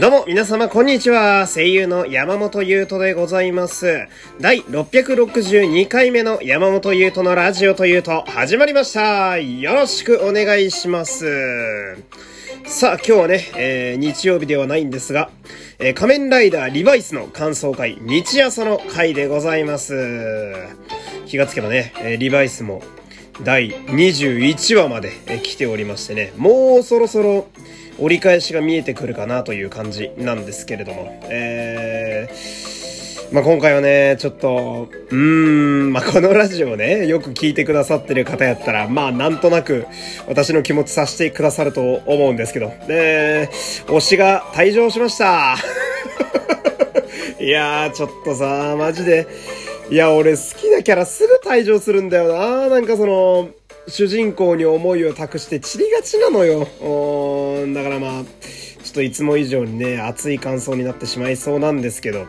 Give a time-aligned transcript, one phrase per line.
[0.00, 1.48] どうも、皆様、こんにちは。
[1.52, 4.06] 声優の山本優斗でございます。
[4.40, 9.38] 第662回目の山本優斗のラジオというと、始まりました。
[9.38, 11.96] よろしくお願いします。
[12.64, 15.30] さあ、今日はね、えー日曜日ではないんですが、
[15.80, 20.54] えー仮面ライダーリバイスの感想会、日朝の回でございます。
[21.26, 22.84] 気がつけばね、えーリバイスも
[23.44, 25.12] 第21話まで
[25.42, 27.46] 来ておりましてね、もうそろそろ
[28.00, 39.86] 折り返しが見えてくるかなという感じなんですけれども、えー、まあ、今回はね、ちょっと、うーん、まあ、このラジオね、よく聞いてくださってる方やったら、まあ、なんとなく
[40.26, 43.50] 私の気持ちさせてくださると思うんですけど、で、
[43.86, 45.56] 推しが退場しました。
[47.40, 49.26] いやー、ちょっとさ、マジで、
[49.90, 52.68] いや、俺好きなキャラすぐ退場するんだよな。
[52.68, 53.48] なんかその、
[53.86, 56.68] 主人公に思いを託して散りがちなのよ。
[56.82, 62.26] おーだからまあ、ちょっといつも以上にね、熱い感想になってしまいそうなんですけど、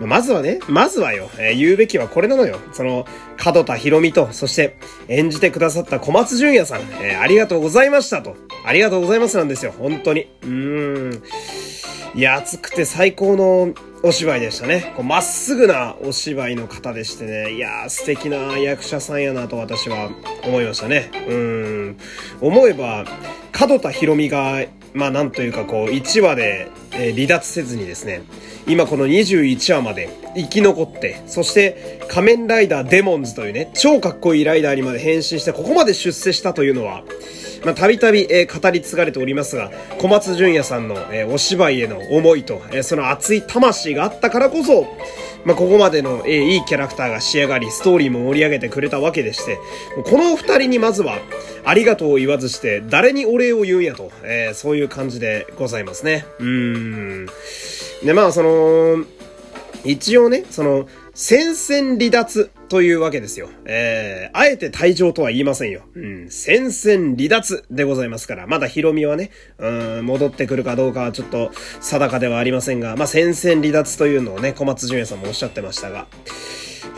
[0.00, 2.58] まずはね、まずはよ、えー言うべきはこれなのよ。
[2.72, 8.36] その、角田博美と、そして演じてくださった小松淳也さん、えーありがとうございましたと。
[8.64, 10.30] ありがとうございますなんですよ、本当に。
[10.42, 10.48] うー
[11.14, 11.22] ん。
[12.14, 13.74] いや、熱くて最高の
[14.06, 14.94] お芝居でしたね。
[15.02, 17.54] まっすぐなお芝居の方でしてね。
[17.54, 20.10] いやー、素敵な役者さんやなと私は
[20.44, 21.10] 思いましたね。
[21.28, 21.96] うん。
[22.40, 23.04] 思えば、
[23.50, 28.22] 角田博美が、まあなんというかこう、1話で、えー離脱せずにですね、
[28.68, 37.02] 今この21話まで生き残って、そして仮面ライダーデモンズというね、超かっこいいライダーにまで変身して、ここまで出世したというのは、
[37.64, 44.86] まあ、たびたび、え語り継がれておりますが、小松淳也さんの、えお芝居への思いと、えその熱い魂があったからこそ、
[45.44, 49.58] まあ、ここまでの、えいいキャラクターが仕上がり、ストーリーも盛り上げてくれたわけでして、
[50.04, 51.18] この二人にまずは、
[51.64, 56.24] ありがとうを言わずして、誰にお礼を言うんやと、えーそういう感じでございますね。
[56.38, 57.26] うーん。
[58.04, 59.04] で、まあ、その、
[59.84, 60.86] 一応ね、その、
[61.18, 63.48] 戦線離脱というわけですよ。
[63.64, 65.80] えー、あえて退場とは言いませんよ。
[65.94, 76.06] うん、戦線離脱でございますから、まだヒロミはね、うん、戻ってくるかどうかはちょっと定かではありませんが、まあ、戦線離脱というのをね、小松純也さんもおっしゃってましたが。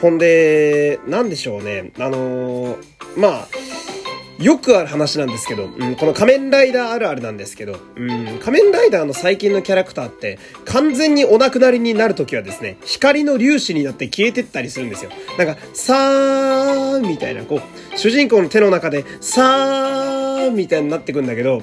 [0.01, 3.49] ほんで、なんでしょうね、あのーまあ、
[4.39, 15.11] よくある話なんですけど、うん、この仮面ライダーあるあるなんですけど、うん、仮面ライダーの最近のキャラクターって、完全にお亡くなりになるときはですね、光の粒子になって消えてったりするんですよ。
[15.37, 21.63] なんか、さーみたいな、こう、主人公の手の中で、さーみたいになってくんだけど、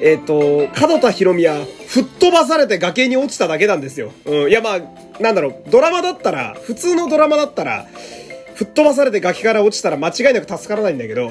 [0.00, 4.12] えっ、と、角田博美は吹っ飛ばされて崖に落ちただけなんですよ。
[4.24, 7.86] うん、いやまあ、なんだろう、ドラマだったら、普通のドラマだったら、
[8.54, 11.30] 吹っ飛ばされて崖から落ちたら間違いなく助からないんだけど、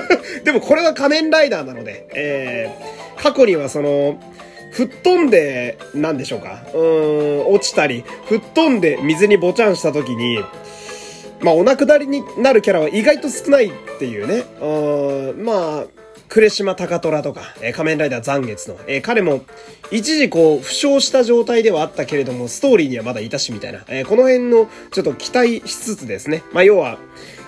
[0.44, 4.18] でもこれは仮面ライダーなので、えー、過去にはその、
[4.72, 6.62] 吹っ飛んで、なんでしょうか？
[6.74, 10.38] うーん、落ちたり、吹っ飛んで水にぼちゃんした時に、
[11.40, 14.44] まあ、お亡くなりになるキャラは意外と少ないっていうね。
[14.60, 15.84] うん、まあ、
[16.28, 19.44] 呉島高虎とか、えー仮面ライダー残月の、えー彼も、
[19.90, 26.42] 一時こう、負傷した状態ではあったけれども、ストーリーにはまだいたしみたいな、えーこの辺の、ちょっと期待しつつですね。
[26.52, 26.98] まあ、要は、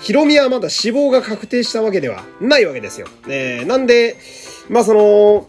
[0.01, 3.09] ヒロミはまだ死亡が確定したわけではないわけですよ。
[3.29, 4.17] えーなんで、
[4.69, 5.49] まあ、その、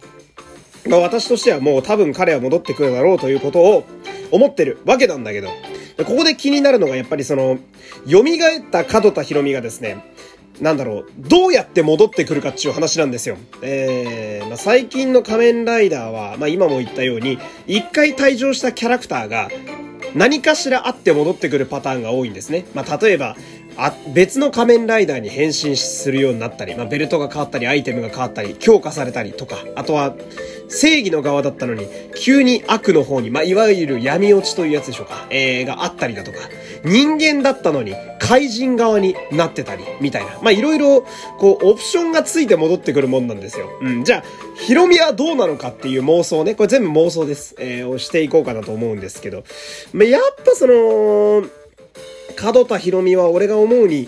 [0.88, 3.84] まあ私としてはもう多分彼は戻ってくるだろうということを
[4.31, 5.50] 思ってるわけなんだけど、
[5.97, 7.59] ここで気になるのがやっぱりその、
[8.07, 8.23] 蘇っ
[8.72, 9.97] た角田博美がですね、
[10.62, 13.38] なんだろう、どうやって戻ってくるかっていう話なんですよ。
[13.62, 19.50] えー、まあ、最近の仮面ライダーは、まあ今も言ったように、一回退場したキャラクターが、
[20.16, 22.66] 何かしらあって戻ってくるパターンが多いんですね。
[22.74, 23.36] まあ、例えば、
[23.78, 30.16] あ、別の仮面ライダーに変身するようになったり、まあ、ベルトが変わったり、アイテムが変わったり、強化されたりとか、あとは、
[30.69, 36.38] 正義の側だったのに、急に悪の方に、まあ、いわゆる闇落ちというやつでしょうか、えー、があったりだとか、
[36.84, 40.40] 人間だったのに、怪人側になってたり、みたいな。
[40.41, 41.06] まあ、いろいろ、
[41.40, 43.67] こう、オプションがついて戻ってくるもんなんですよ。
[43.82, 44.03] うん。
[44.03, 44.23] じゃあ、
[44.55, 46.53] ヒロミはどうなのかっていう妄想ね。
[46.53, 47.55] これ全部妄想です。
[47.58, 49.43] えー、をしていこうかなと思うんですけど。
[49.93, 51.43] まあ、やっぱその、
[52.35, 54.08] 角田博美は俺が思うに、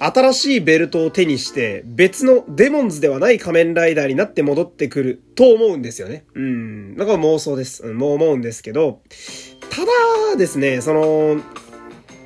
[0.00, 6.24] 新しいベルトを手にして、別のデモンズではない仮面ライダーになって戻ってくると思うんですよね。
[6.34, 6.96] うん。
[6.96, 7.84] だから妄想です。
[7.84, 9.00] うん、もう思うんですけど、
[9.70, 11.40] ただですね、その、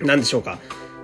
[0.00, 0.58] なんでしょうか。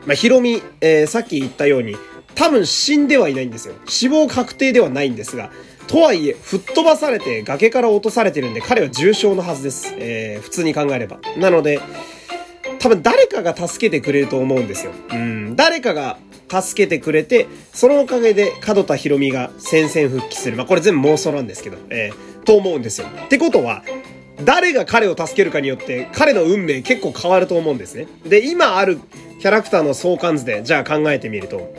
[0.07, 1.97] まあ、ヒロミ、えーさっき言ったように、
[2.35, 3.75] 多分死んではいないんですよ。
[3.87, 5.51] 死亡確定ではないんですが、
[5.87, 9.95] とはいえ、吹っ飛ばされて崖から落とされてるんで、彼は重傷のはずです。
[9.97, 11.19] えー普通に考えれば。
[11.39, 11.81] なので、
[12.79, 14.93] 多分誰かが助けてくれると思うんですよ。
[15.11, 15.57] うん。
[15.57, 16.19] 誰かが
[16.49, 20.57] 助けてくれて、そのおかげで角田博美が戦線復帰する。
[20.57, 23.07] まあ、これ全部妄想なんですけど、えーと思うんですよ。
[23.27, 23.83] ってことは、
[24.43, 28.07] 誰が彼を助けるかによって彼の運命結構変わると思うんですね。
[28.25, 28.99] で、今ある
[29.41, 31.75] キャラクターの相関図で、じゃあ考えてみると、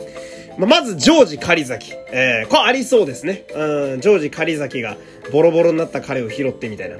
[0.58, 1.92] まあまず、ジョージ狩崎。
[2.12, 3.46] えー、これありそうですね。
[3.52, 4.96] うん、ジョージ狩崎が
[5.32, 6.98] ボロボロになった彼を拾ってみたいな。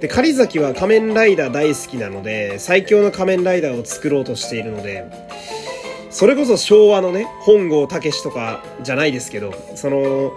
[0.00, 5.04] で、狩崎は仮面ライダー大好きなので、最強の仮面ライダーを作ろうとしているので、
[6.12, 10.32] それこそ昭和のね、本郷武とかじゃないですけど、その、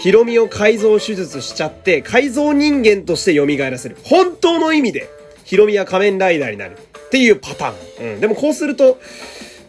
[0.00, 3.96] ヒロミを改造手術しちゃって、改造人間として蘇らせる。
[4.04, 5.08] 本当の意味で、
[5.44, 6.76] ヒロミは仮面ライダーになる。
[7.06, 8.14] っていうパターン。
[8.14, 8.20] うん。
[8.20, 8.98] でもこうすると、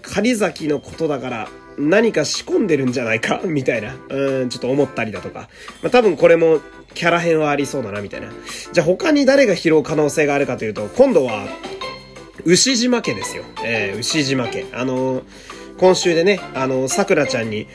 [0.01, 3.41] 狩崎のことだから、何か仕込んでるんじゃないか？
[3.45, 5.49] みたいな、うん、ちょっと思ったりだとか。
[5.81, 6.61] まあ、多分これも
[6.93, 8.29] キャラ編はありそうだな、みたいな。
[8.71, 11.47] じゃあ他に誰が拾う可能性があるかというと、今度は、
[12.45, 13.43] 牛島家ですよ。
[13.63, 14.65] えー、牛島家。
[14.73, 15.23] あのー、
[15.77, 17.67] 今週でね、あのー、桜ちゃんに、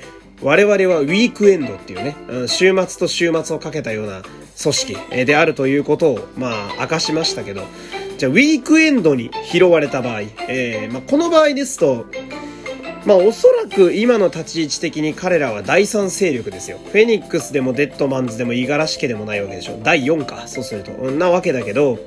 [0.42, 2.16] 我々はウィークエンドっていうね、
[2.46, 4.22] 週末と週末をかけたような
[4.62, 4.96] 組織
[5.26, 7.62] であるということを、まあ、明かしましたけど、
[8.18, 12.06] じゃあ、ウィークエンドに拾われた場合、えー、まあ、この場合ですと、
[13.06, 16.78] まあおそらく今の立ち位置的に彼らは第三勢力ですよ。
[16.78, 19.80] フェニックスでもデッドマンズでも五十嵐家でもないわけでしょ。
[19.82, 20.90] 第4か、そうすると。
[20.92, 21.98] なわけだけど、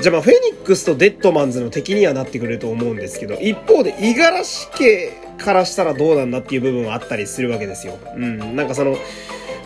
[0.00, 7.98] じゃあまあフェニックスとデッドマンズの敵にはなってくれると思うんですけど、一方で五十嵐家からしたらどうなんだっていう部分はあったりするわけですよ。
[8.14, 8.96] うん、なんかその、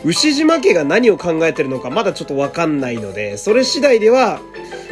[0.05, 4.41] 牛島家が何を考えてるのかまだちょっとわかんないので、それ次第では、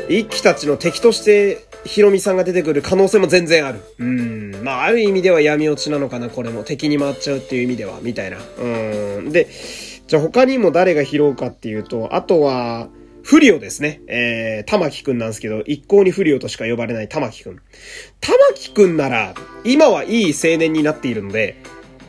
[0.09, 3.81] 一騎たちの敵としてヒロミさんが出てくる可能性も全然ある。
[3.99, 4.55] うん。
[4.63, 6.65] まあ、ある意味では闇落ちなのかな、これも。
[6.65, 8.39] 敵に回っちゃうっていう意味では、みたいな。
[8.59, 9.33] うん。
[9.33, 9.49] で、
[10.07, 12.89] じゃあ他にも誰が拾うかっていうと、あとは、
[13.23, 14.01] フリオですね。
[14.07, 17.61] えー、玉木くんなんですけど、一向にフリオとしか呼ばれない玉木くん。
[18.21, 19.35] 玉木くんなら、
[19.65, 21.57] 今はいい青年になっているので、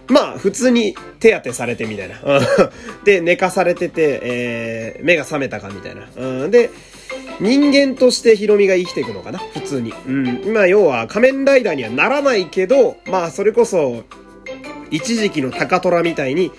[0.08, 2.20] まあ、普通に手当てされてみたいな。
[3.06, 6.10] で、寝かされてて、えー、目が覚めたかみたいな。
[6.16, 6.70] うん、で、
[7.40, 9.40] 人間としてヒロミが生きていくのかな？
[9.40, 9.94] 普通に。
[10.08, 10.42] うん。
[10.46, 14.04] 今、要は仮面ライダーにはならないけど、まあ、それこそ、
[14.90, 16.52] 一時期の高虎みたいに、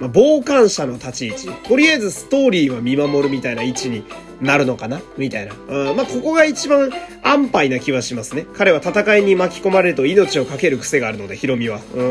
[0.00, 1.48] まあ、傍観者の立ち位置。
[1.68, 4.04] とりあえずストーリーは見守るみたいな位置に
[4.40, 5.00] なるのかな？
[5.16, 5.54] みたいな。
[5.54, 6.90] うん、まあ、ここが一番
[7.22, 8.46] 安牌な気はしますね。
[8.54, 11.80] 彼は戦いに巻き込まれると命をかける癖があるので、ヒロミは。
[11.94, 12.02] う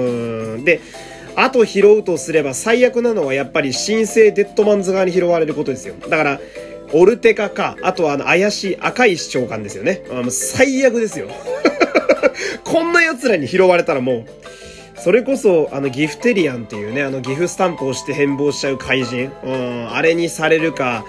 [0.59, 0.65] ん。
[0.65, 0.81] で、
[1.35, 5.95] あと拾うとすれば最悪なのはやっぱり神聖デッドマンズ側に拾われることですよ。
[6.09, 6.39] だから、
[6.93, 10.03] オルテカか、あとはあの怪しい赤石長官ですよね。
[10.09, 11.27] あもう最悪ですよ。
[12.63, 14.25] こんな奴らに拾われたらもう、
[15.05, 19.31] それこそ、あの、ギフテリアンっていうね、あの、ギフスタンプをして変貌しちゃう怪人。
[19.43, 21.05] うん、あれにされるか、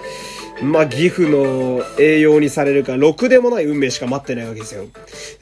[0.61, 4.85] まあ、ギフの栄養にされるか、ろくでもない運命しか待ってないわけですよ。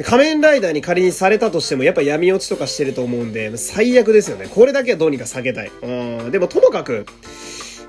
[0.06, 4.48] 仮面ライダーに仮にされたとしても、やっぱ闇落ちとかしてると思うんで、最悪ですよね。
[4.50, 5.72] これだけはどうにか避けたい。
[5.81, 5.88] う
[6.28, 7.06] ん、でもともかく、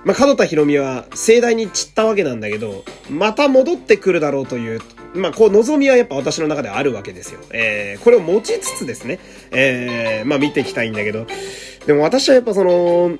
[0.07, 4.81] まあ、門田博美は盛大に散ったわけなんだけど、また戻ってくるだろうという、
[5.15, 7.41] まあ、こう、望みはやっぱ私の中であるわけですよ。
[7.51, 9.19] えー、これを持ちつつですね、
[9.51, 11.27] えー、まあ、見ていきたいんだけど、
[11.87, 13.19] でも私はやっぱその、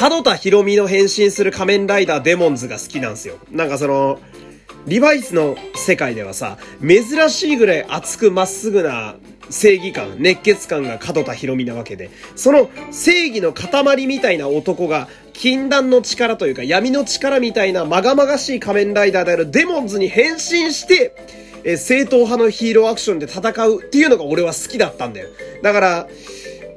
[0.00, 3.36] 門田博美の変身する仮面ライダーデモンズが好きなんですよ。
[3.50, 4.18] なんかその、
[4.86, 9.16] リバイスの世界ではさ、珍しいぐらい熱くまっすぐな
[9.50, 21.14] 正義感、熱血感が門田博美なわけで、その正義の塊みたいな男が、禁断の力というか闇の力みたいなまがまがしい仮面ライダーであるデモンズに変身して、
[21.64, 25.28] え正統派のヒーローアクションで戦うっていうのが俺は好きだったんだよ。
[25.62, 26.08] だから、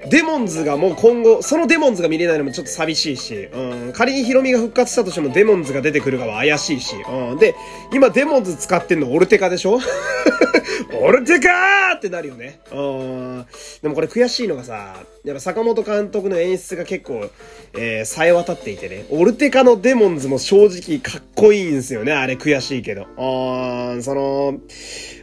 [0.10, 7.56] デモンズがもう今後、そのデモンズが見れないのもちょっと寂しいし、うん、仮にヒロミが復活したとしてもデモンズが出てくるかは怪しいし、うん、で、
[7.94, 9.80] 今デモンズ使ってんのオルテカでしょ？
[11.02, 12.60] オルテカーってなるよね。
[12.72, 13.46] うん。
[13.82, 17.30] でもこれ悔しいのがさ、やっぱ坂本監督の演出が結構、
[17.74, 23.04] えー、冴え渡っていてね、オルテカのデモンズも正直かっこいいんすよね、あれ悔しいけど。
[23.04, 24.60] うん、その、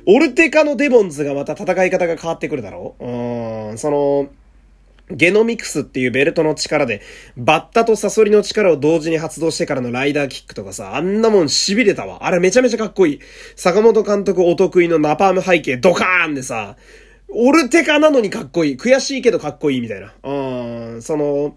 [0.06, 4.28] オルテカのデモンズがまた戦い方が変わってくるだろううん、その、
[5.16, 7.02] ゲノミクスっていうベルトの力で、
[7.36, 12.26] バッタとサソリの力を同時に発動してからのライダーキックとかさ、あんなもん痺れたわ。
[12.26, 13.20] あれめちゃめちゃかっこいい。
[13.56, 16.76] 坂本監督お得意のナパーム背景ドカーンでさ、
[17.28, 18.76] オルテカなのにかっこいい。
[18.76, 20.12] 悔しいけどかっこいいみたいな。
[20.22, 21.56] うん、その、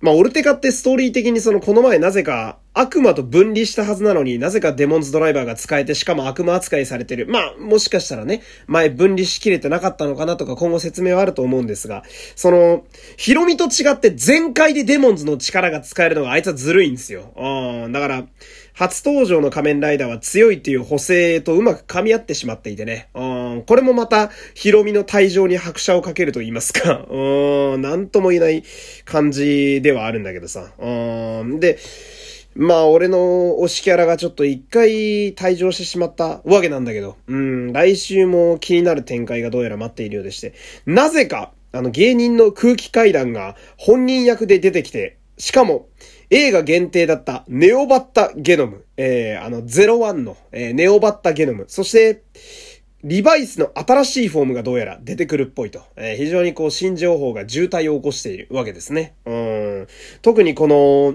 [0.00, 7.26] まあ、オルテカってストーリー的にそのこの前なぜか悪魔と分離したはずなのになぜかデモンズドライバーが使えてしかも悪魔扱いされてる。
[7.26, 12.04] まあ、もしかしたらね、前分離しきれてなかったのかなとか今後説明はあると思うんですが、
[12.36, 12.84] その、
[13.16, 17.32] ヒロミと違って全開でデモンズの力が使えるのがあいつはずるいんですよ。
[17.36, 18.24] うん、だから、
[18.74, 23.08] 初登場の仮面ライダーは強いっていう補正とうまく噛み合ってしまっていてね。
[23.12, 23.24] う
[23.56, 27.04] ん、これもまた、ヒロミの退場に拍車をかけると言いますか。
[27.10, 28.62] うん、なんとも言えない
[29.04, 30.70] 感じではあるんだけどさ。
[30.78, 31.76] うん、で、
[32.58, 33.18] まあ、俺の
[33.60, 45.86] 推しキャラがちょっと一回退場してしまったわけなんだけど、うん、来週も気になる展開がどうやら待っているようでして、なぜか、あの芸人の空気階段が本人役で出てきて、しかも、
[46.30, 52.24] 映画限定だったネオバッタゲノム、えー、あの01の、えー、ネオバッタゲノム、そして、
[53.04, 55.82] リバイスの新しいフォームがどうやら出てくるっぽいと。
[55.94, 59.14] えー、非常にこう新情報が渋滞を起こしているわけですね。
[59.24, 59.86] うん。
[60.22, 61.14] 特にこの、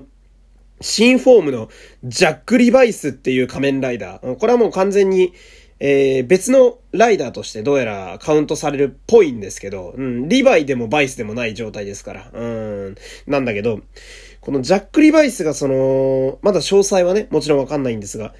[0.84, 1.70] 新フォームの
[2.04, 4.36] ジャック・リバイスっていう仮面ライダー。
[4.36, 5.34] これはもう完全に、
[5.80, 12.30] えー、別のライダーとしてどうやらカウントされるっぽいんですけど、うん、リバイでもバイスでもない状態ですから。
[12.34, 12.96] うん。
[13.28, 13.80] なんだけど、
[14.42, 18.34] このジャック・リバイスがその、まだ詳細はね、もちろんわかんないんですが、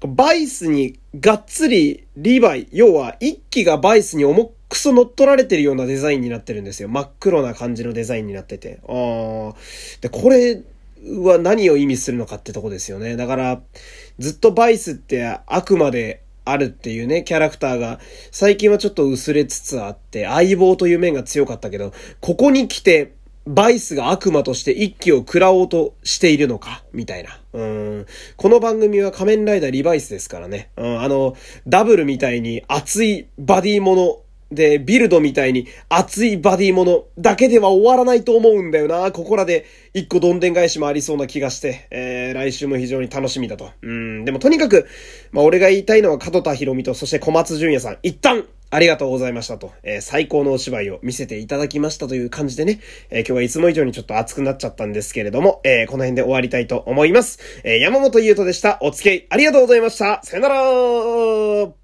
[0.00, 6.88] バイスにがっつりリヴァイ、要は一機がバイスに重くそ乗っ取られてるようなデザインになってるんですよ。
[6.88, 8.80] 真っ黒な感じのデザインになってて。
[8.88, 9.54] ああ。
[10.00, 10.62] で、これ
[11.24, 13.16] は何を意味するのかってとこですよね。
[13.16, 13.62] だから、
[14.18, 23.14] ずっとバイスってあくまであるっていうね、キャラクターが、最近はちょっと薄れつつあって、相棒という面が強かったけど、ここに来て、
[23.46, 27.40] バイスが悪魔として一気を食らおうとしているのか、みたいな。
[27.52, 28.06] うん。
[28.36, 30.70] この番組は仮面ライダーリバイスですからね。
[30.76, 31.34] うん、あの、
[31.66, 34.18] ダブルみたいに熱いバディもの
[34.50, 39.12] で、ビルドみたいに熱いバディものだけでは終わらないと思うんだよな。
[39.12, 43.70] ここらで一個どんでん返しもありそうな気がして、えー、来週も非常に楽しみだと。
[43.82, 44.86] うん、でもとにかく、
[45.32, 52.80] まあ俺が言いたいのは角田博美とそして小松淳也さん、一旦ありがとうございましたと、えー、最高のお芝居を見せていただきましたという感じでね、
[53.10, 57.40] えー、今日はいつも以上にちょっと熱くなっちゃったんですけれども、えー、この辺で終わりたいと思います。
[57.64, 58.78] え山本優斗でした。
[58.80, 60.20] お付き合いありがとうございました。
[60.22, 61.79] さよなら